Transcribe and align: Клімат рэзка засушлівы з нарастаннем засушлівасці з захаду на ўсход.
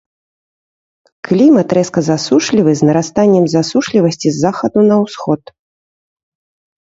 Клімат 1.27 1.75
рэзка 1.77 1.99
засушлівы 2.09 2.71
з 2.79 2.87
нарастаннем 2.89 3.45
засушлівасці 3.53 4.27
з 4.37 4.45
захаду 4.45 4.79
на 4.89 4.95
ўсход. 5.03 5.41